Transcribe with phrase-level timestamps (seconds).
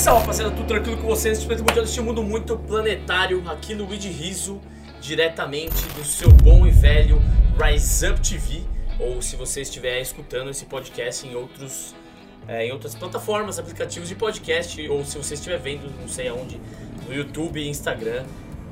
[0.00, 1.40] Salve rapaziada, tudo tranquilo com vocês?
[1.40, 4.58] Espero que este mundo muito planetário aqui no Wid Riso,
[4.98, 7.20] diretamente do seu bom e velho
[7.62, 8.62] Rise Up TV,
[8.98, 11.94] ou se você estiver escutando esse podcast em outros
[12.48, 16.58] é, em outras plataformas, aplicativos de podcast, ou se você estiver vendo, não sei aonde,
[17.06, 18.24] no YouTube e Instagram,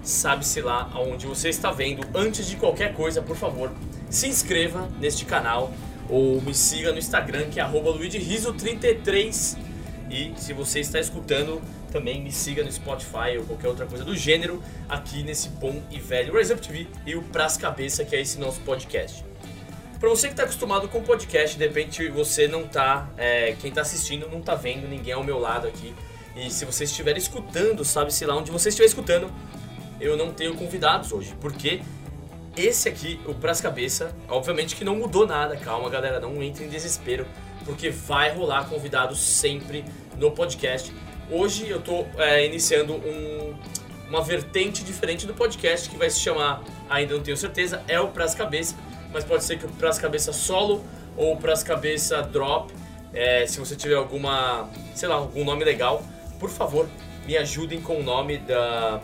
[0.02, 2.08] sabe-se lá aonde você está vendo.
[2.14, 3.70] Antes de qualquer coisa, por favor,
[4.08, 5.74] se inscreva neste canal
[6.08, 9.67] ou me siga no Instagram que é luigiriso33
[10.10, 14.16] e se você está escutando, também me siga no Spotify ou qualquer outra coisa do
[14.16, 18.20] gênero aqui nesse bom e velho Rise Up TV e o Pras Cabeça, que é
[18.20, 19.24] esse nosso podcast.
[20.00, 23.80] Para você que está acostumado com podcast, de repente você não tá, é, quem está
[23.82, 25.92] assistindo não está vendo ninguém ao meu lado aqui.
[26.36, 29.30] E se você estiver escutando, sabe-se lá onde você estiver escutando,
[30.00, 31.82] eu não tenho convidados hoje, porque
[32.56, 36.68] esse aqui, o Pras Cabeça, obviamente que não mudou nada, calma galera, não entre em
[36.68, 37.26] desespero
[37.64, 39.84] porque vai rolar convidados sempre
[40.16, 40.92] no podcast.
[41.30, 43.54] Hoje eu estou é, iniciando um,
[44.08, 48.08] uma vertente diferente do podcast que vai se chamar, ainda não tenho certeza, é o
[48.08, 48.74] Pras Cabeça,
[49.12, 50.84] mas pode ser que o Pras Cabeça solo
[51.16, 52.72] ou Pras Cabeça drop.
[53.12, 56.02] É, se você tiver alguma, sei lá, algum nome legal,
[56.38, 56.88] por favor,
[57.26, 59.00] me ajudem com o nome da,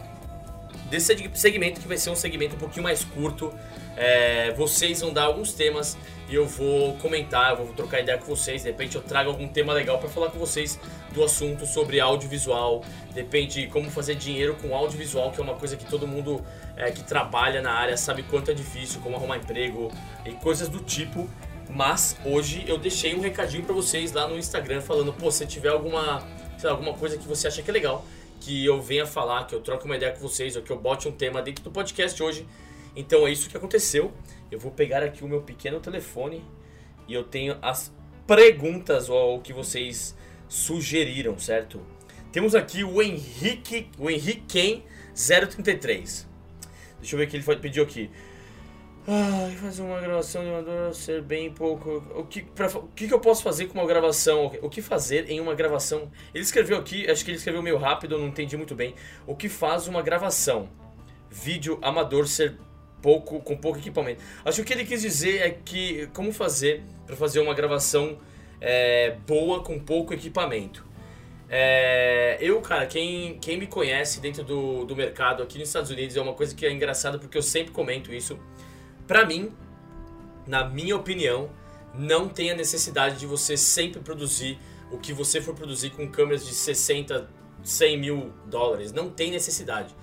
[0.91, 3.53] desse segmento que vai ser um segmento um pouquinho mais curto.
[3.97, 5.97] É, vocês vão dar alguns temas
[6.28, 8.62] e eu vou comentar, eu vou trocar ideia com vocês.
[8.62, 10.78] De repente eu trago algum tema legal para falar com vocês
[11.12, 15.84] do assunto sobre audiovisual, depende como fazer dinheiro com audiovisual, que é uma coisa que
[15.84, 16.44] todo mundo
[16.77, 19.92] é, que trabalha na área sabe quanto é difícil, como arrumar emprego
[20.25, 21.28] e coisas do tipo.
[21.70, 25.70] Mas hoje eu deixei um recadinho para vocês lá no Instagram falando, pô, se tiver
[25.70, 26.22] alguma,
[26.62, 28.05] lá, alguma coisa que você acha que é legal,
[28.40, 31.08] que eu venha falar, que eu troque uma ideia com vocês, ou que eu bote
[31.08, 32.46] um tema dentro do podcast hoje.
[32.96, 34.12] Então é isso que aconteceu.
[34.50, 36.44] Eu vou pegar aqui o meu pequeno telefone
[37.08, 37.92] e eu tenho as
[38.26, 40.16] perguntas ou o que vocês
[40.48, 41.81] sugeriram, certo?
[42.32, 44.82] Temos aqui o Henrique, o Henrique
[45.14, 46.28] 033.
[46.98, 48.10] Deixa eu ver o que ele pediu aqui.
[49.06, 52.03] Ai, fazer uma gravação de uma ser bem pouco.
[52.15, 54.47] O que, pra, o que eu posso fazer com uma gravação?
[54.62, 56.10] O que fazer em uma gravação?
[56.32, 58.94] Ele escreveu aqui, acho que ele escreveu meio rápido, eu não entendi muito bem.
[59.26, 60.70] O que faz uma gravação?
[61.31, 62.56] Vídeo amador ser
[63.03, 64.22] pouco com pouco equipamento.
[64.42, 68.16] Acho que o que ele quis dizer é que como fazer para fazer uma gravação
[68.59, 70.82] é, boa com pouco equipamento.
[71.50, 76.16] É, eu, cara, quem, quem me conhece dentro do, do mercado aqui nos Estados Unidos
[76.16, 78.38] é uma coisa que é engraçada porque eu sempre comento isso
[79.06, 79.53] para mim,
[80.47, 81.50] na minha opinião,
[81.94, 84.59] não tem a necessidade de você sempre produzir
[84.91, 87.28] o que você for produzir com câmeras de 60,
[87.62, 88.92] 100 mil dólares.
[88.92, 89.94] Não tem necessidade.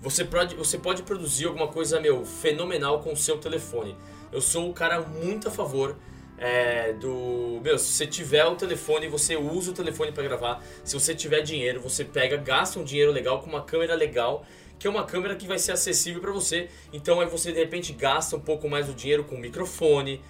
[0.00, 3.96] Você pode, você pode produzir alguma coisa, meu, fenomenal com o seu telefone.
[4.32, 5.96] Eu sou um cara muito a favor
[6.38, 7.60] é, do.
[7.62, 10.64] Meu, se você tiver o telefone, você usa o telefone para gravar.
[10.82, 14.44] Se você tiver dinheiro, você pega, gasta um dinheiro legal com uma câmera legal
[14.82, 16.68] que é uma câmera que vai ser acessível para você.
[16.92, 20.20] Então aí você de repente gasta um pouco mais do dinheiro com microfone,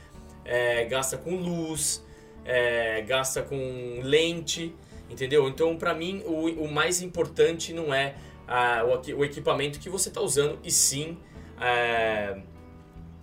[0.44, 2.04] é, gasta com luz,
[2.44, 4.74] é, gasta com lente,
[5.08, 5.48] entendeu?
[5.48, 8.14] Então para mim o, o, mais importante não é
[8.46, 11.16] a, o, o, equipamento que você está usando e sim
[11.58, 12.36] é,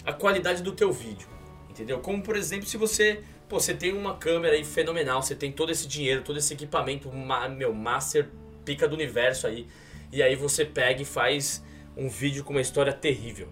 [0.04, 1.28] a qualidade do teu vídeo,
[1.70, 2.00] entendeu?
[2.00, 5.72] Como por exemplo se você Pô, você tem uma câmera aí fenomenal, você tem todo
[5.72, 7.12] esse dinheiro, todo esse equipamento,
[7.58, 8.30] meu, master
[8.64, 9.66] pica do universo aí
[10.12, 11.64] e aí você pega e faz
[11.96, 13.48] um vídeo com uma história terrível.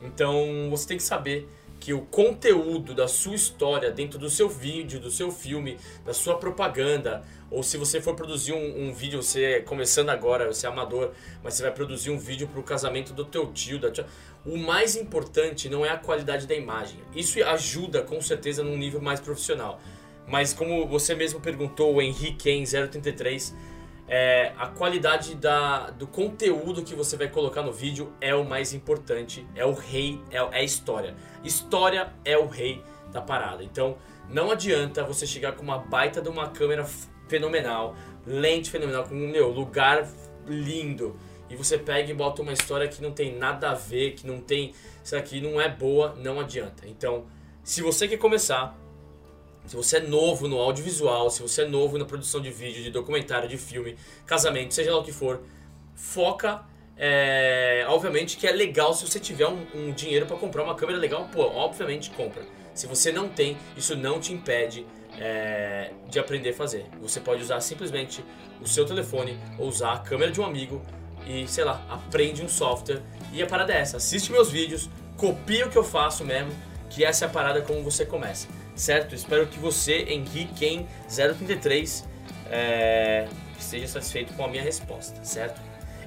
[0.00, 1.48] Então você tem que saber
[1.82, 6.36] que o conteúdo da sua história dentro do seu vídeo, do seu filme, da sua
[6.36, 10.70] propaganda, ou se você for produzir um, um vídeo, você é começando agora, você é
[10.70, 11.10] amador,
[11.42, 14.06] mas você vai produzir um vídeo para o casamento do teu tio, da tia,
[14.46, 17.00] o mais importante não é a qualidade da imagem.
[17.16, 19.80] Isso ajuda com certeza num nível mais profissional.
[20.24, 23.52] Mas como você mesmo perguntou, o Henrique em 033
[24.08, 28.72] é, a qualidade da, do conteúdo que você vai colocar no vídeo é o mais
[28.74, 31.14] importante, é o rei, é, é a história.
[31.44, 32.82] História é o rei
[33.12, 33.62] da parada.
[33.62, 33.96] Então
[34.28, 36.84] não adianta você chegar com uma baita de uma câmera
[37.28, 37.94] fenomenal,
[38.26, 40.08] lente fenomenal, com meu, lugar
[40.46, 41.16] lindo,
[41.48, 44.40] e você pega e bota uma história que não tem nada a ver, que não
[44.40, 44.72] tem.
[45.04, 46.84] Isso aqui não é boa, não adianta.
[46.86, 47.26] Então,
[47.62, 48.76] se você quer começar,
[49.66, 52.90] se você é novo no audiovisual, se você é novo na produção de vídeo, de
[52.90, 55.42] documentário, de filme, casamento, seja lá o que for,
[55.94, 56.62] foca.
[56.96, 60.98] É, obviamente que é legal se você tiver um, um dinheiro para comprar uma câmera
[60.98, 62.42] legal, pô, obviamente compra.
[62.74, 64.86] Se você não tem, isso não te impede
[65.18, 66.86] é, de aprender a fazer.
[67.00, 68.24] Você pode usar simplesmente
[68.60, 70.82] o seu telefone ou usar a câmera de um amigo
[71.26, 73.02] e, sei lá, aprende um software.
[73.32, 76.52] E a parada é essa: assiste meus vídeos, copia o que eu faço mesmo,
[76.92, 79.14] que essa é a parada como você começa certo?
[79.14, 82.08] Espero que você, Henrique 033,
[82.50, 85.60] é, que esteja satisfeito com a minha resposta, certo?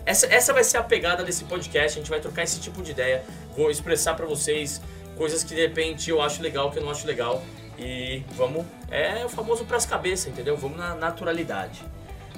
[0.06, 2.92] Essa, essa vai ser a pegada desse podcast, a gente vai trocar esse tipo de
[2.92, 3.24] ideia,
[3.56, 4.82] vou expressar para vocês
[5.18, 7.44] coisas que de repente eu acho legal, que eu não acho legal,
[7.78, 10.56] e vamos, é o famoso pras cabeças, entendeu?
[10.56, 11.84] Vamos na naturalidade.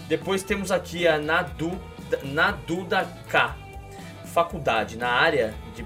[0.07, 1.77] Depois temos aqui a Nadu,
[2.23, 3.55] Naduda K,
[4.25, 5.83] faculdade na área de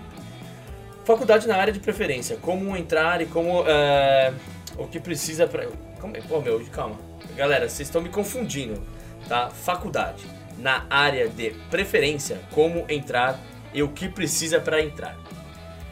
[1.11, 4.33] faculdade na área de preferência, como entrar e como é,
[4.77, 5.67] o que precisa para
[5.99, 6.97] como pô meu, calma.
[7.35, 8.81] Galera, vocês estão me confundindo,
[9.27, 9.49] tá?
[9.49, 10.23] Faculdade
[10.57, 13.39] na área de preferência, como entrar
[13.73, 15.17] e o que precisa para entrar.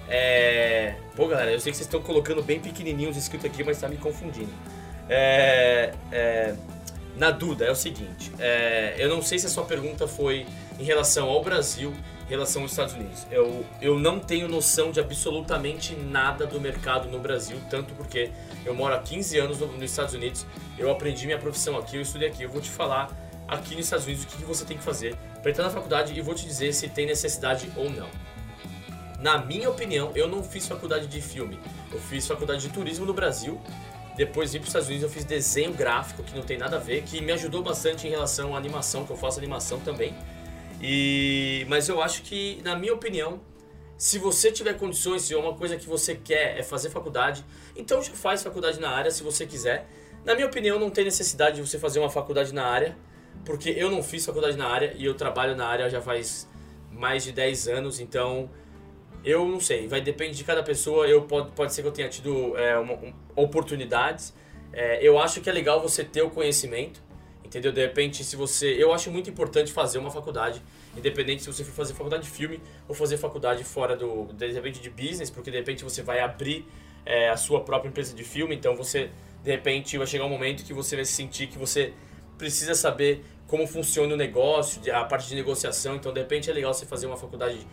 [0.07, 0.95] É...
[1.15, 3.97] Pô, galera, eu sei que vocês estão colocando bem pequenininhos escrito aqui, mas está me
[3.97, 4.51] confundindo.
[5.07, 5.93] É...
[6.11, 6.55] É...
[7.15, 8.95] Na dúvida, é o seguinte: é...
[8.97, 10.45] eu não sei se a sua pergunta foi
[10.79, 11.93] em relação ao Brasil,
[12.29, 13.25] relação aos Estados Unidos.
[13.31, 18.31] Eu, eu não tenho noção de absolutamente nada do mercado no Brasil, tanto porque
[18.63, 20.45] eu moro há 15 anos nos Estados Unidos,
[20.77, 22.43] eu aprendi minha profissão aqui, eu estudei aqui.
[22.43, 23.09] Eu vou te falar
[23.47, 26.21] aqui nos Estados Unidos o que você tem que fazer para entrar na faculdade e
[26.21, 28.07] vou te dizer se tem necessidade ou não.
[29.19, 31.59] Na minha opinião, eu não fiz faculdade de filme.
[31.91, 33.59] Eu fiz faculdade de turismo no Brasil.
[34.15, 36.79] Depois vim para os Estados Unidos, eu fiz desenho gráfico, que não tem nada a
[36.79, 40.13] ver, que me ajudou bastante em relação à animação, que eu faço animação também.
[40.81, 43.41] E mas eu acho que, na minha opinião,
[43.97, 47.43] se você tiver condições, se é uma coisa que você quer é fazer faculdade,
[47.75, 49.87] então já faz faculdade na área se você quiser.
[50.23, 52.97] Na minha opinião, não tem necessidade de você fazer uma faculdade na área,
[53.45, 56.47] porque eu não fiz faculdade na área e eu trabalho na área já faz
[56.91, 58.49] mais de 10 anos, então
[59.23, 61.07] eu não sei, vai depender de cada pessoa.
[61.07, 64.33] Eu pode, pode ser que eu tenha tido é, uma, um, oportunidades.
[64.71, 67.01] É, eu acho que é legal você ter o conhecimento,
[67.49, 67.71] entendeu?
[67.71, 70.61] De repente, se você, eu acho muito importante fazer uma faculdade,
[70.95, 74.79] independente se você for fazer faculdade de filme ou fazer faculdade fora do, de repente,
[74.79, 76.67] de business, porque de repente você vai abrir
[77.03, 78.55] é, a sua própria empresa de filme.
[78.55, 79.09] Então você,
[79.43, 81.91] de repente, vai chegar um momento que você vai sentir que você
[82.37, 85.95] precisa saber como funciona o negócio, a parte de negociação.
[85.95, 87.65] Então, de repente, é legal você fazer uma faculdade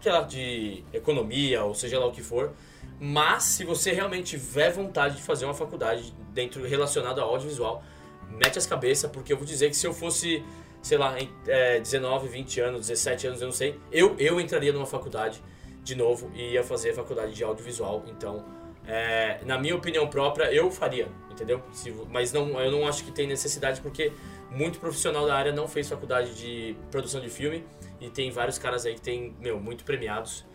[0.00, 2.52] sei lá, de economia ou seja lá o que for.
[3.00, 7.82] Mas se você realmente tiver vontade de fazer uma faculdade dentro relacionada ao audiovisual,
[8.30, 10.44] mete as cabeças, porque eu vou dizer que se eu fosse,
[10.82, 14.72] sei lá, em é, 19, 20 anos, 17 anos, eu não sei, eu, eu entraria
[14.72, 15.42] numa faculdade
[15.82, 18.04] de novo e ia fazer faculdade de audiovisual.
[18.06, 18.44] Então,
[18.86, 21.62] é, na minha opinião própria, eu faria, entendeu?
[21.72, 24.12] Se, mas não, eu não acho que tem necessidade, porque
[24.50, 27.64] muito profissional da área não fez faculdade de produção de filme
[28.00, 30.46] e tem vários caras aí que tem, meu, muito premiados.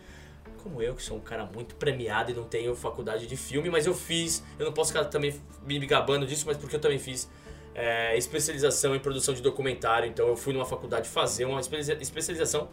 [0.62, 3.86] Como eu, que sou um cara muito premiado e não tenho faculdade de filme, mas
[3.86, 4.42] eu fiz.
[4.58, 7.28] Eu não posso ficar também me gabando disso, mas porque eu também fiz
[7.74, 10.08] é, especialização em produção de documentário.
[10.08, 12.68] Então eu fui numa faculdade fazer uma especialização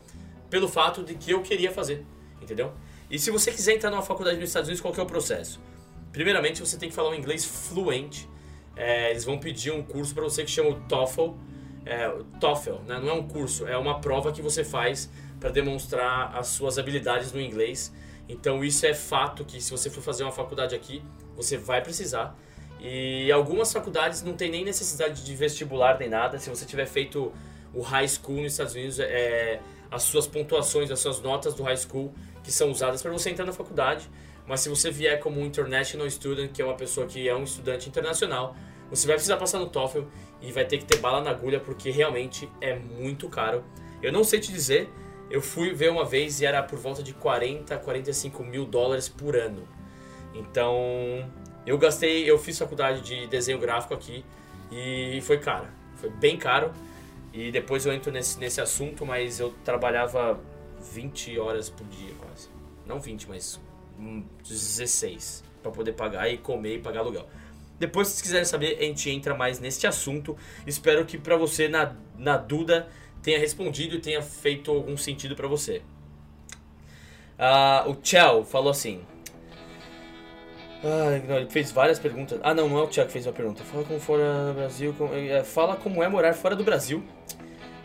[0.50, 2.06] pelo fato de que eu queria fazer,
[2.42, 2.74] entendeu?
[3.10, 5.60] E se você quiser entrar numa faculdade nos Estados Unidos, qual é o processo?
[6.12, 8.30] Primeiramente, você tem que falar um inglês fluente.
[8.76, 11.34] É, eles vão pedir um curso para você que chama o TOEFL
[11.86, 12.10] é,
[12.40, 13.00] TOEFL, né?
[13.00, 15.10] não é um curso, é uma prova que você faz
[15.40, 17.94] para demonstrar as suas habilidades no inglês.
[18.30, 21.04] Então isso é fato que se você for fazer uma faculdade aqui,
[21.36, 22.38] você vai precisar.
[22.82, 26.40] E algumas faculdades não tem nem necessidade de vestibular nem nada.
[26.40, 27.32] Se você tiver feito
[27.74, 29.62] o high school nos Estados Unidos, é,
[29.92, 32.14] as suas pontuações, as suas notas do high school
[32.44, 34.10] que são usadas para você entrar na faculdade.
[34.48, 37.44] Mas se você vier como um international student, que é uma pessoa que é um
[37.44, 38.56] estudante internacional,
[38.90, 40.02] você vai precisar passar no TOEFL
[40.42, 43.64] e vai ter que ter bala na agulha porque realmente é muito caro.
[44.02, 44.90] Eu não sei te dizer,
[45.30, 49.36] eu fui ver uma vez e era por volta de 40, 45 mil dólares por
[49.36, 49.68] ano.
[50.34, 50.76] Então,
[51.66, 54.24] eu gastei, eu fiz faculdade de desenho gráfico aqui
[54.72, 55.68] e foi caro.
[55.96, 56.72] Foi bem caro.
[57.34, 60.40] E depois eu entro nesse, nesse assunto, mas eu trabalhava
[60.94, 62.50] 20 horas por dia quase.
[62.86, 63.60] Não 20, mas
[64.48, 67.28] 16 para poder pagar e comer e pagar aluguel.
[67.80, 70.38] Depois, se vocês quiserem saber, a gente entra mais neste assunto.
[70.68, 72.88] Espero que para você, na, na dúvida,
[73.22, 75.82] tenha respondido e tenha feito algum sentido para você.
[77.40, 79.02] Uh, o Chell falou assim.
[80.84, 82.40] Não, ele fez várias perguntas.
[82.42, 83.64] Ah, não, não é o Thiago que fez uma pergunta.
[83.64, 84.96] Fala como fora do Brasil.
[84.98, 87.04] Como, é, fala como é morar fora do Brasil.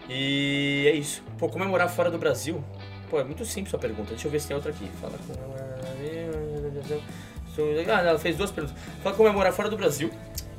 [0.09, 1.23] E é isso.
[1.39, 2.65] Pô, como é morar fora do Brasil?
[3.11, 4.11] Pô, é muito simples a pergunta.
[4.11, 4.89] Deixa eu ver se tem outra aqui.
[5.01, 5.67] Fala como é morar.
[7.89, 8.77] Ah, ela fez duas perguntas.
[9.03, 10.11] Fala como é morar fora do Brasil.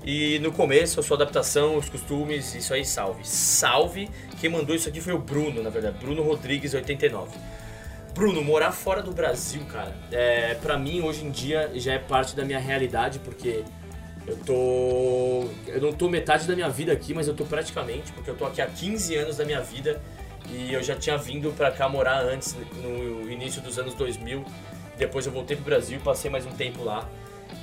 [0.04, 3.28] E no começo, a sua adaptação, os costumes, isso aí, salve.
[3.28, 4.10] Salve!
[4.40, 5.98] Quem mandou isso aqui foi o Bruno, na verdade.
[5.98, 7.38] Bruno Rodrigues, 89.
[8.18, 12.36] Bruno, morar fora do Brasil, cara, é, pra mim hoje em dia já é parte
[12.36, 13.64] da minha realidade, porque
[14.26, 15.48] eu tô.
[15.68, 18.46] Eu não tô metade da minha vida aqui, mas eu tô praticamente, porque eu tô
[18.46, 20.02] aqui há 15 anos da minha vida
[20.50, 24.44] e eu já tinha vindo pra cá morar antes, no início dos anos 2000.
[24.98, 27.08] Depois eu voltei pro Brasil e passei mais um tempo lá.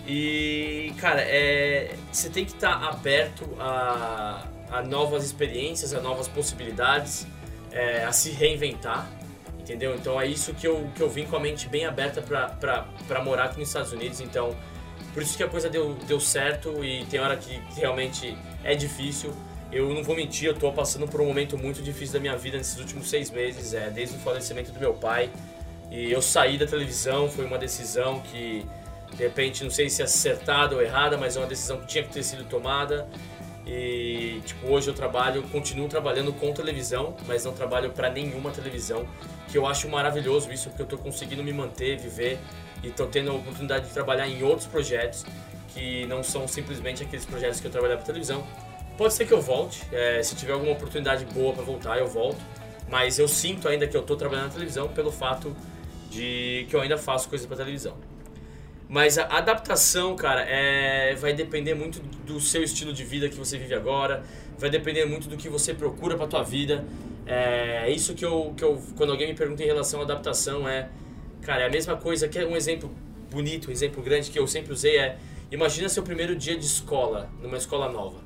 [0.06, 6.28] E, cara, é, você tem que estar tá aberto a, a novas experiências, a novas
[6.28, 7.26] possibilidades,
[7.72, 9.10] é, a se reinventar,
[9.64, 9.94] entendeu?
[9.94, 13.44] Então é isso que eu, que eu vim com a mente bem aberta para morar
[13.44, 14.54] aqui nos Estados Unidos, então
[15.14, 19.32] por isso que a coisa deu, deu certo e tem hora que realmente é difícil.
[19.72, 22.58] Eu não vou mentir, eu tô passando por um momento muito difícil da minha vida
[22.58, 25.30] nesses últimos seis meses, é, desde o falecimento do meu pai.
[25.90, 28.66] E eu saí da televisão, foi uma decisão que,
[29.12, 32.04] de repente, não sei se é acertada ou errada, mas é uma decisão que tinha
[32.04, 33.08] que ter sido tomada.
[33.66, 39.06] E, tipo, hoje eu trabalho, continuo trabalhando com televisão, mas não trabalho para nenhuma televisão,
[39.48, 42.38] que eu acho maravilhoso isso, porque eu tô conseguindo me manter, viver
[42.82, 45.24] e tô tendo a oportunidade de trabalhar em outros projetos
[45.68, 48.46] que não são simplesmente aqueles projetos que eu trabalhava para televisão.
[48.98, 52.38] Pode ser que eu volte, é, se tiver alguma oportunidade boa para voltar, eu volto,
[52.88, 55.56] mas eu sinto ainda que eu tô trabalhando na televisão pelo fato
[56.10, 57.96] de que eu ainda faço coisa para televisão.
[58.88, 63.58] Mas a adaptação, cara, é, vai depender muito do seu estilo de vida que você
[63.58, 64.22] vive agora,
[64.58, 66.84] vai depender muito do que você procura para tua vida.
[67.26, 70.90] É isso que eu, que eu, quando alguém me pergunta em relação à adaptação, é,
[71.42, 72.94] cara, é a mesma coisa, que é um exemplo
[73.30, 75.18] bonito, um exemplo grande que eu sempre usei é,
[75.50, 78.18] imagina seu primeiro dia de escola, numa escola nova.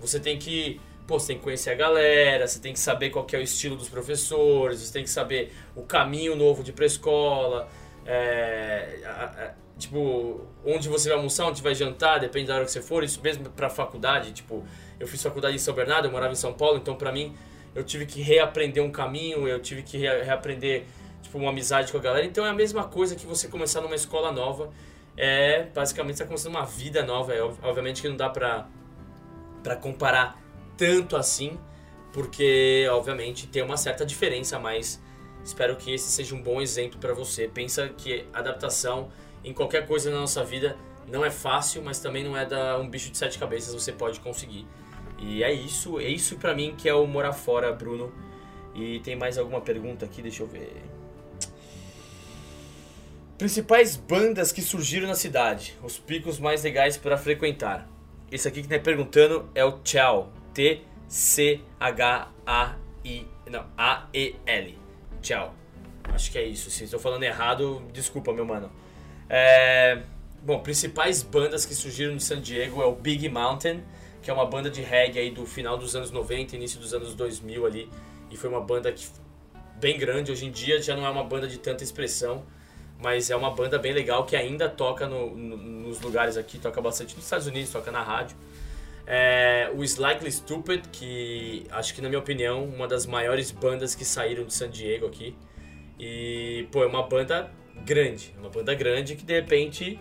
[0.00, 3.26] Você tem que Pô, você tem que conhecer a galera, você tem que saber qual
[3.26, 6.72] que é o estilo dos professores, você tem que saber o caminho novo de ir
[6.72, 7.68] pra escola,
[8.06, 13.02] é, tipo, onde você vai almoçar, onde vai jantar, depende da hora que você for,
[13.02, 14.64] isso mesmo pra faculdade, tipo,
[14.98, 17.34] eu fiz faculdade em São Bernardo, eu morava em São Paulo, então pra mim
[17.74, 20.84] eu tive que reaprender um caminho, eu tive que reaprender,
[21.22, 23.96] tipo, uma amizade com a galera, então é a mesma coisa que você começar numa
[23.96, 24.70] escola nova,
[25.16, 28.68] é, basicamente você tá começando uma vida nova, é, obviamente que não dá pra,
[29.62, 30.40] pra comparar
[30.76, 31.58] tanto assim,
[32.12, 35.02] porque obviamente tem uma certa diferença, mas
[35.44, 37.48] espero que esse seja um bom exemplo para você.
[37.48, 39.10] Pensa que adaptação
[39.44, 42.88] em qualquer coisa na nossa vida não é fácil, mas também não é da um
[42.88, 44.66] bicho de sete cabeças, você pode conseguir.
[45.18, 48.12] E é isso, é isso para mim que é o morar fora, Bruno.
[48.74, 50.82] E tem mais alguma pergunta aqui, deixa eu ver.
[53.38, 57.88] Principais bandas que surgiram na cidade, os picos mais legais para frequentar.
[58.30, 60.88] Esse aqui que tá perguntando é o Tchau, T-C-H-A-I.
[63.50, 64.78] Não, A-E-L.
[65.20, 65.54] Tchau.
[66.04, 66.70] Acho que é isso.
[66.70, 68.70] Se estou falando errado, desculpa, meu mano.
[69.36, 70.00] É...
[70.42, 73.82] Bom, principais bandas que surgiram de San Diego é o Big Mountain,
[74.22, 77.14] que é uma banda de reggae aí do final dos anos 90, início dos anos
[77.14, 77.90] 2000 ali.
[78.30, 79.04] E foi uma banda que
[79.80, 80.30] bem grande.
[80.30, 82.44] Hoje em dia já não é uma banda de tanta expressão,
[83.02, 86.80] mas é uma banda bem legal que ainda toca no, no, nos lugares aqui, toca
[86.80, 88.36] bastante nos Estados Unidos, toca na rádio.
[89.04, 94.04] É, o Slightly Stupid, que acho que na minha opinião, uma das maiores bandas que
[94.04, 95.34] saíram de San Diego aqui.
[95.98, 97.50] E, pô, é uma banda
[97.82, 99.98] grande, uma banda grande que de repente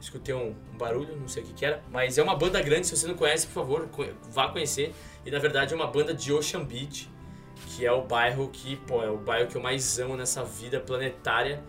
[0.00, 2.96] escutei um, barulho, não sei o que, que, era, mas é uma banda grande, se
[2.96, 3.88] você não conhece, por favor,
[4.30, 4.92] vá conhecer.
[5.24, 7.08] E na verdade é uma banda de Ocean Beach,
[7.68, 10.80] que é o bairro que, pô, é o bairro que eu mais amo nessa vida
[10.80, 11.62] planetária.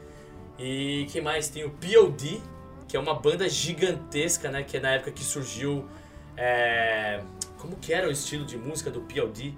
[0.58, 1.50] E que mais?
[1.50, 2.42] Tem o POD,
[2.88, 4.64] que é uma banda gigantesca, né?
[4.64, 5.88] Que é na época que surgiu.
[6.36, 7.22] É...
[7.58, 9.54] Como que era o estilo de música do PLD?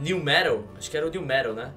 [0.00, 0.62] New Metal?
[0.76, 1.72] Acho que era o New Metal, né?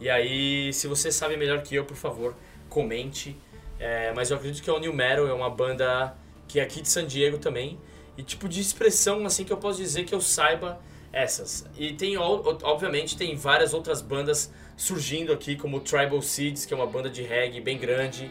[0.00, 2.34] E aí, se você sabe melhor que eu, por favor,
[2.68, 3.36] comente.
[3.78, 6.16] É, mas eu acredito que é o New Metal, é uma banda
[6.46, 7.78] que é aqui de San Diego também.
[8.16, 10.80] E tipo de expressão, assim, que eu posso dizer que eu saiba
[11.12, 11.66] essas.
[11.76, 16.86] E tem, obviamente, tem várias outras bandas surgindo aqui, como Tribal Seeds, que é uma
[16.86, 18.30] banda de reggae bem grande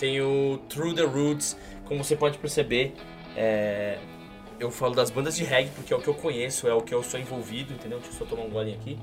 [0.00, 2.94] tem o Through the Roots, como você pode perceber,
[3.36, 3.98] é,
[4.60, 6.94] eu falo das bandas de reggae porque é o que eu conheço, é o que
[6.94, 7.98] eu sou envolvido, entendeu?
[7.98, 8.98] Deixa eu só tomar um golinho aqui.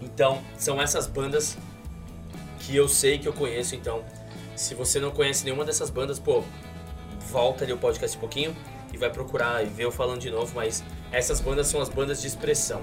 [0.00, 1.58] Então, são essas bandas
[2.60, 4.02] que eu sei que eu conheço, então
[4.56, 6.42] se você não conhece nenhuma dessas bandas, pô,
[7.30, 8.56] volta ali o podcast um pouquinho
[8.92, 12.20] e vai procurar e ver eu falando de novo, mas essas bandas são as bandas
[12.22, 12.82] de expressão.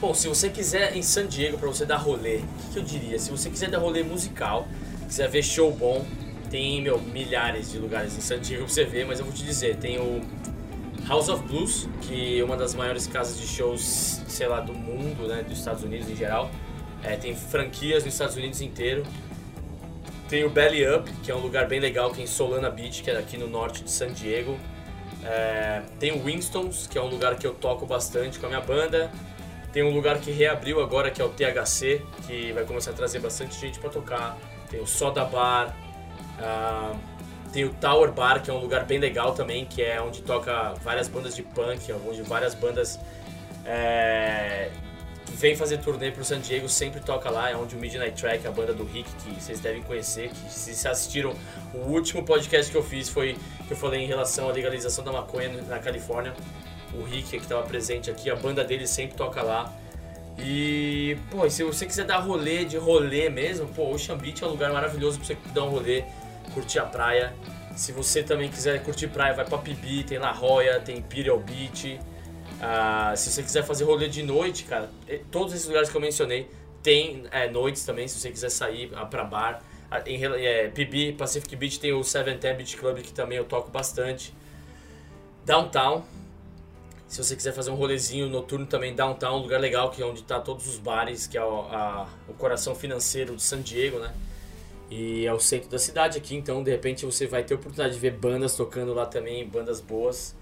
[0.00, 2.82] Bom, se você quiser em San Diego para você dar rolê, o que, que, eu
[2.82, 3.18] diria?
[3.18, 4.66] Se você quiser dar rolê musical,
[5.06, 6.06] quiser ver show bom,
[6.50, 9.44] tem, meu, milhares de lugares em San Diego pra você ver, mas eu vou te
[9.44, 10.20] dizer, tem o
[11.06, 15.26] House of Blues, que é uma das maiores casas de shows, sei lá, do mundo,
[15.28, 16.50] né, dos Estados Unidos em geral.
[17.02, 19.04] É, tem franquias nos Estados Unidos inteiro.
[20.28, 23.02] Tem o Belly Up, que é um lugar bem legal, que é em Solana Beach,
[23.02, 24.58] que é aqui no norte de San Diego.
[25.24, 28.60] É, tem o Winstons, que é um lugar que eu toco bastante com a minha
[28.60, 29.10] banda.
[29.72, 33.20] Tem um lugar que reabriu agora, que é o THC, que vai começar a trazer
[33.20, 34.36] bastante gente para tocar.
[34.68, 35.74] Tem o Soda Bar,
[36.40, 36.96] uh,
[37.52, 40.74] tem o Tower Bar, que é um lugar bem legal também, que é onde toca
[40.82, 42.98] várias bandas de punk, onde várias bandas
[43.64, 44.70] é,
[45.34, 48.50] vem fazer turnê pro San Diego, sempre toca lá, é onde o Midnight Track, a
[48.50, 51.34] banda do Rick, que vocês devem conhecer, que se assistiram,
[51.74, 55.12] o último podcast que eu fiz foi que eu falei em relação à legalização da
[55.12, 56.34] maconha na Califórnia.
[56.92, 59.72] O Rick, que estava presente aqui, a banda dele sempre toca lá.
[60.38, 64.50] E, pô, se você quiser dar rolê de rolê mesmo, pô, Ocean Beach é um
[64.50, 66.02] lugar maravilhoso pra você dar um rolê,
[66.52, 67.34] curtir a praia.
[67.76, 71.98] Se você também quiser curtir praia, vai pra Pibi, tem La Jolla, tem Imperial Beach.
[72.60, 74.90] Ah, se você quiser fazer rolê de noite, cara,
[75.30, 76.50] todos esses lugares que eu mencionei
[76.82, 79.62] tem é, noites também, se você quiser sair ah, pra bar.
[79.90, 83.44] Ah, em é, PB, Pacific Beach, tem o Seven Ten Beach Club que também eu
[83.44, 84.34] toco bastante.
[85.44, 86.04] Downtown,
[87.08, 90.22] se você quiser fazer um rolezinho noturno também, Downtown, um lugar legal que é onde
[90.22, 94.14] tá todos os bares, que é o, a, o coração financeiro de San Diego, né?
[94.90, 97.94] E é o centro da cidade aqui, então de repente você vai ter a oportunidade
[97.94, 100.36] de ver bandas tocando lá também, bandas boas.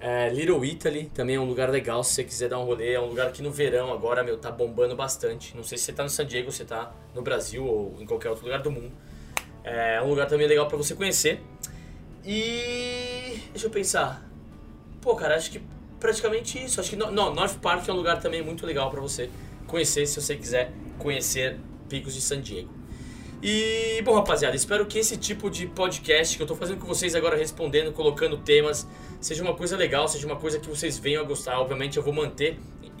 [0.00, 2.92] É, Little Italy também é um lugar legal se você quiser dar um rolê.
[2.92, 5.56] É um lugar que no verão agora, meu, tá bombando bastante.
[5.56, 8.06] Não sei se você tá no San Diego, se você tá no Brasil ou em
[8.06, 8.92] qualquer outro lugar do mundo.
[9.64, 11.40] É um lugar também legal para você conhecer.
[12.24, 13.40] E.
[13.50, 14.22] Deixa eu pensar.
[15.00, 15.60] Pô, cara, acho que
[15.98, 16.80] praticamente isso.
[16.80, 16.96] Acho que.
[16.96, 19.28] Não, North Park é um lugar também muito legal para você
[19.66, 22.77] conhecer se você quiser conhecer Picos de San Diego.
[23.40, 27.14] E, bom, rapaziada, espero que esse tipo de podcast que eu tô fazendo com vocês
[27.14, 28.84] agora, respondendo, colocando temas,
[29.20, 31.60] seja uma coisa legal, seja uma coisa que vocês venham a gostar.
[31.60, 32.58] Obviamente, eu vou manter,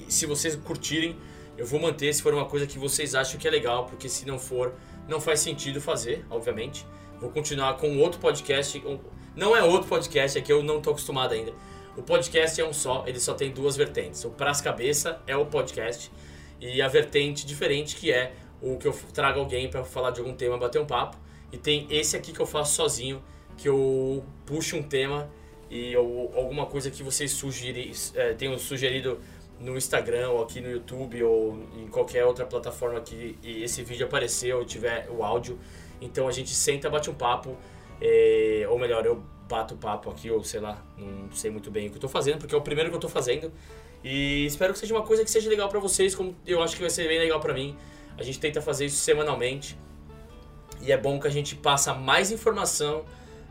[0.08, 1.16] se vocês curtirem,
[1.56, 4.24] eu vou manter se for uma coisa que vocês acham que é legal, porque se
[4.24, 4.74] não for,
[5.08, 6.86] não faz sentido fazer, obviamente.
[7.20, 8.80] Vou continuar com outro podcast.
[9.34, 11.52] Não é outro podcast, é que eu não tô acostumado ainda.
[11.96, 14.24] O podcast é um só, ele só tem duas vertentes.
[14.24, 16.12] O Pras Cabeça é o podcast
[16.60, 20.34] e a vertente diferente que é o que eu trago alguém para falar de algum
[20.34, 21.16] tema, bater um papo.
[21.52, 23.22] E tem esse aqui que eu faço sozinho,
[23.56, 25.30] que eu puxo um tema
[25.70, 29.18] e ou, alguma coisa que vocês sugerir, é, tenham sugerido
[29.60, 34.54] no Instagram ou aqui no YouTube ou em qualquer outra plataforma que esse vídeo aparecer
[34.54, 35.58] ou tiver o áudio.
[36.00, 37.56] Então a gente senta, bate um papo,
[38.00, 41.88] é, ou melhor, eu bato o papo aqui, ou sei lá, não sei muito bem
[41.88, 43.50] o que eu tô fazendo, porque é o primeiro que eu tô fazendo.
[44.04, 46.80] E espero que seja uma coisa que seja legal para vocês, como eu acho que
[46.80, 47.76] vai ser bem legal para mim.
[48.18, 49.78] A gente tenta fazer isso semanalmente.
[50.80, 53.04] E é bom que a gente passa mais informação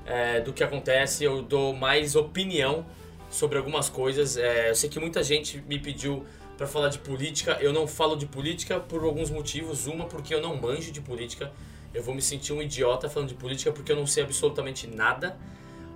[0.06, 1.24] é, do que acontece.
[1.24, 2.86] Eu dou mais opinião
[3.30, 4.38] sobre algumas coisas.
[4.38, 6.26] É, eu sei que muita gente me pediu
[6.58, 7.58] para falar de política.
[7.62, 9.88] Eu não falo de política por alguns motivos.
[9.88, 11.52] Uma, porque eu não manjo de política.
[11.94, 15.38] Eu vou me sentir um idiota falando de política porque eu não sei absolutamente nada.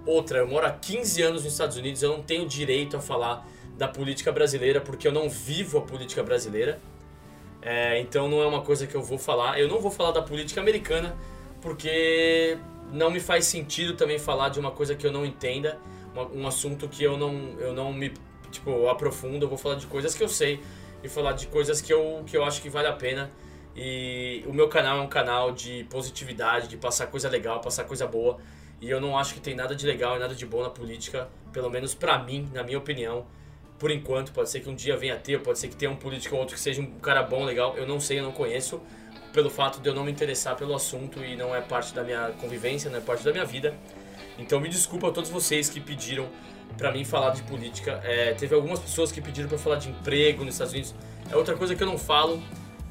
[0.05, 2.01] Outra, eu moro há 15 anos nos Estados Unidos.
[2.01, 6.23] Eu não tenho direito a falar da política brasileira porque eu não vivo a política
[6.23, 6.79] brasileira.
[7.61, 9.59] É, então não é uma coisa que eu vou falar.
[9.59, 11.15] Eu não vou falar da política americana
[11.61, 12.57] porque
[12.91, 15.79] não me faz sentido também falar de uma coisa que eu não entenda,
[16.33, 18.13] um assunto que eu não, eu não me
[18.49, 19.45] tipo, aprofundo.
[19.45, 20.59] Eu vou falar de coisas que eu sei
[21.03, 23.31] e falar de coisas que eu, que eu acho que vale a pena.
[23.75, 28.05] E o meu canal é um canal de positividade, de passar coisa legal, passar coisa
[28.05, 28.37] boa.
[28.81, 31.29] E eu não acho que tem nada de legal e nada de bom na política,
[31.53, 33.25] pelo menos pra mim, na minha opinião
[33.81, 34.31] por enquanto.
[34.31, 36.41] Pode ser que um dia venha a ter, pode ser que tenha um político ou
[36.41, 37.75] outro que seja um cara bom, legal.
[37.75, 38.79] Eu não sei, eu não conheço.
[39.33, 42.29] Pelo fato de eu não me interessar pelo assunto e não é parte da minha
[42.39, 43.73] convivência, não é parte da minha vida.
[44.37, 46.29] Então me desculpa a todos vocês que pediram
[46.77, 47.99] para mim falar de política.
[48.03, 50.93] É, teve algumas pessoas que pediram para falar de emprego nos Estados Unidos.
[51.31, 52.39] É outra coisa que eu não falo,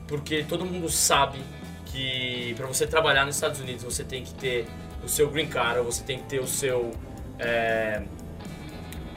[0.09, 1.39] porque todo mundo sabe
[1.87, 4.67] que para você trabalhar nos Estados Unidos você tem que ter
[5.05, 6.91] o seu green card, você tem que ter o seu
[7.39, 8.03] é,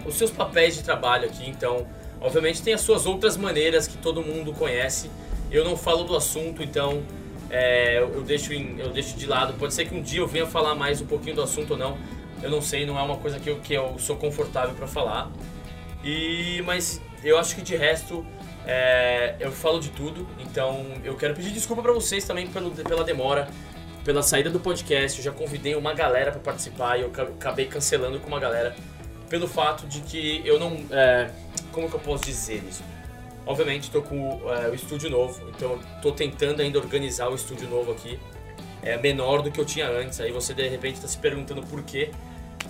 [0.05, 1.87] os seus papéis de trabalho aqui, então,
[2.19, 5.09] obviamente tem as suas outras maneiras que todo mundo conhece.
[5.51, 7.03] Eu não falo do assunto, então
[7.49, 9.53] é, eu, deixo em, eu deixo de lado.
[9.53, 11.97] Pode ser que um dia eu venha falar mais um pouquinho do assunto ou não.
[12.41, 15.31] Eu não sei, não é uma coisa que eu, que eu sou confortável para falar.
[16.03, 18.25] E, mas eu acho que de resto
[18.65, 20.27] é, eu falo de tudo.
[20.39, 23.47] Então eu quero pedir desculpa para vocês também pelo, pela demora,
[24.03, 25.19] pela saída do podcast.
[25.19, 28.75] Eu já convidei uma galera para participar e eu acabei cancelando com uma galera
[29.33, 30.77] pelo fato de que eu não.
[30.91, 31.27] É,
[31.71, 32.83] como que eu posso dizer isso?
[33.47, 37.91] Obviamente estou com é, o estúdio novo, então estou tentando ainda organizar o estúdio novo
[37.91, 38.19] aqui.
[38.83, 41.81] É menor do que eu tinha antes, aí você de repente está se perguntando por
[41.81, 42.11] quê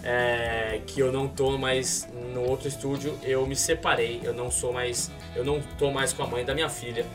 [0.06, 3.14] é, que eu não estou mais no outro estúdio.
[3.22, 5.12] Eu me separei, eu não sou mais.
[5.36, 7.06] Eu não estou mais com a mãe da minha filha.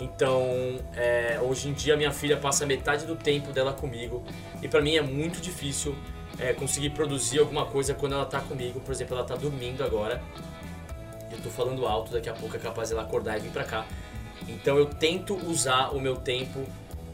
[0.00, 4.24] Então, é, hoje em dia minha filha passa metade do tempo dela comigo
[4.60, 5.94] e para mim é muito difícil
[6.40, 8.80] é, conseguir produzir alguma coisa quando ela tá comigo.
[8.80, 10.22] Por exemplo, ela tá dormindo agora.
[11.30, 13.86] Eu tô falando alto, daqui a pouco é capaz ela acordar e vir pra cá.
[14.48, 16.64] Então eu tento usar o meu tempo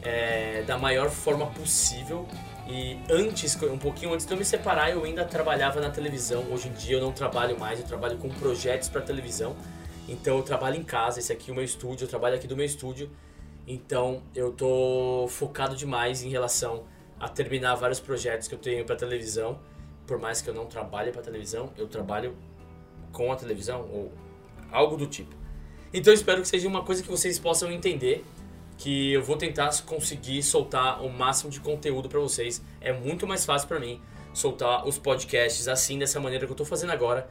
[0.01, 2.27] é, da maior forma possível.
[2.67, 6.45] E antes, um pouquinho antes de eu me separar, eu ainda trabalhava na televisão.
[6.51, 9.55] Hoje em dia eu não trabalho mais, eu trabalho com projetos para televisão.
[10.07, 12.55] Então eu trabalho em casa, esse aqui é o meu estúdio, eu trabalho aqui do
[12.55, 13.09] meu estúdio.
[13.67, 16.85] Então eu tô focado demais em relação
[17.19, 19.59] a terminar vários projetos que eu tenho para televisão.
[20.05, 22.35] Por mais que eu não trabalhe para televisão, eu trabalho
[23.11, 24.13] com a televisão ou
[24.71, 25.35] algo do tipo.
[25.93, 28.23] Então espero que seja uma coisa que vocês possam entender,
[28.77, 32.63] que eu vou tentar conseguir soltar o máximo de conteúdo para vocês.
[32.79, 34.01] É muito mais fácil para mim
[34.33, 37.27] soltar os podcasts assim dessa maneira que eu tô fazendo agora,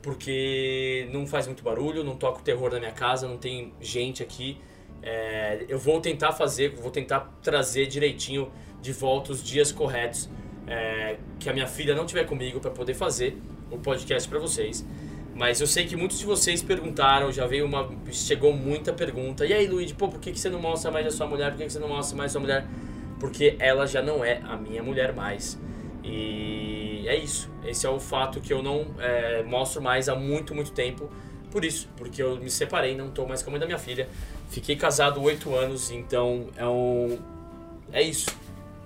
[0.00, 4.22] porque não faz muito barulho, não toca o terror na minha casa, não tem gente
[4.22, 4.58] aqui.
[5.02, 10.28] É, eu vou tentar fazer, vou tentar trazer direitinho de volta os dias corretos
[10.66, 13.36] é, que a minha filha não tiver comigo para poder fazer
[13.70, 14.84] o podcast para vocês.
[15.34, 17.88] Mas eu sei que muitos de vocês perguntaram, já veio uma.
[18.10, 19.46] chegou muita pergunta.
[19.46, 21.50] E aí, Luigi, pô, por que, que você não mostra mais a sua mulher?
[21.52, 22.66] Por que, que você não mostra mais a sua mulher?
[23.20, 25.58] Porque ela já não é a minha mulher mais.
[26.02, 27.48] E é isso.
[27.64, 31.08] Esse é o fato que eu não é, mostro mais há muito, muito tempo.
[31.52, 34.08] Por isso, porque eu me separei, não estou mais com a mãe da minha filha.
[34.50, 37.16] Fiquei casado oito anos, então é um.
[37.92, 38.26] É isso.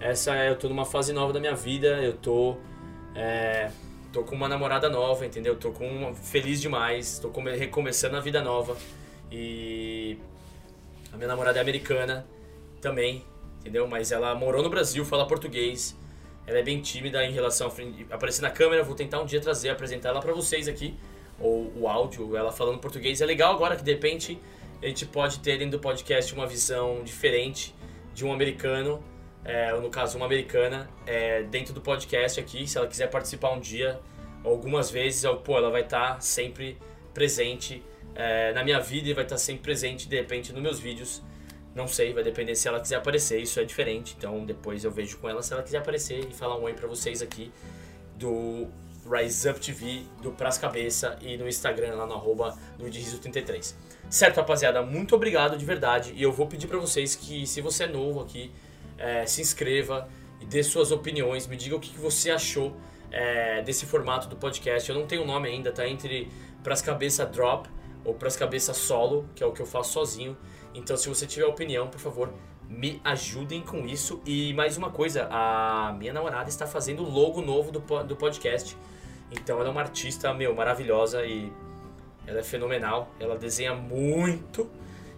[0.02, 2.56] Essa é, eu tô numa fase nova da minha vida, eu tô.
[3.14, 3.70] É,
[4.12, 5.54] tô com uma namorada nova, entendeu?
[5.54, 8.76] Tô com uma, feliz demais, tô come, recomeçando a vida nova.
[9.30, 10.18] E
[11.12, 12.26] a minha namorada é americana
[12.80, 13.24] também,
[13.60, 13.86] entendeu?
[13.86, 15.96] Mas ela morou no Brasil, fala português.
[16.48, 18.82] Ela é bem tímida em relação a aparecer na câmera.
[18.82, 20.96] Vou tentar um dia trazer, apresentar ela para vocês aqui,
[21.38, 23.20] ou o áudio, ela falando português.
[23.20, 24.36] É legal agora que de repente
[24.82, 27.72] a gente pode ter dentro do podcast uma visão diferente
[28.12, 29.00] de um americano,
[29.44, 32.66] é, ou no caso uma americana, é, dentro do podcast aqui.
[32.66, 34.00] Se ela quiser participar um dia,
[34.44, 36.78] algumas vezes, pô, ela vai estar tá sempre
[37.12, 37.83] presente
[38.14, 41.22] é, na minha vida e vai estar tá sempre presente de repente nos meus vídeos.
[41.74, 44.14] Não sei, vai depender se ela quiser aparecer, isso é diferente.
[44.16, 46.87] Então depois eu vejo com ela se ela quiser aparecer e falar um oi pra
[46.87, 47.50] vocês aqui
[48.16, 48.68] do
[49.11, 53.76] Rise Up TV, do Pras Cabeça e no Instagram lá no arroba 33
[54.11, 54.83] Certo, rapaziada?
[54.83, 56.12] Muito obrigado de verdade.
[56.14, 58.52] E eu vou pedir para vocês que, se você é novo aqui,
[58.98, 60.09] é, se inscreva
[60.40, 61.46] e dê suas opiniões.
[61.46, 62.76] Me diga o que, você achou
[63.11, 64.88] é, desse formato do podcast.
[64.88, 66.28] Eu não tenho nome ainda, tá entre
[66.62, 67.68] Pras Cabeça Drop
[68.05, 70.37] ou Pras Cabeça Solo, que é o que eu faço sozinho.
[70.74, 72.33] Então, se você tiver opinião, por favor,
[72.68, 74.20] me ajudem com isso.
[74.24, 78.76] E mais uma coisa, a minha namorada está fazendo o logo novo do, do podcast.
[79.31, 81.52] Então, ela é uma artista, meu, maravilhosa e
[82.26, 83.11] ela é fenomenal.
[83.20, 84.68] Ela desenha muito.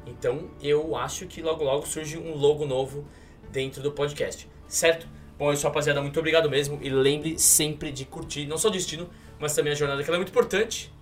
[0.07, 3.07] Então, eu acho que logo logo surge um logo novo
[3.55, 5.07] dentro do podcast, certo?
[5.39, 6.79] Bom, eu sou rapaziada, muito obrigado mesmo.
[6.83, 10.17] E lembre sempre de curtir, não só o destino, mas também a jornada, que ela
[10.17, 10.93] é muito importante.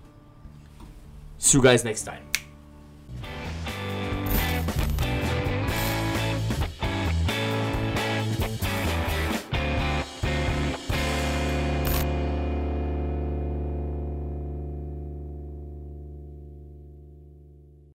[1.39, 2.32] See you guys next time.